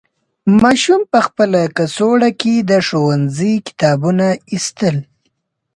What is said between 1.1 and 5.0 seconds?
په خپل کڅوړه کې د ښوونځي کتابونه ایستل.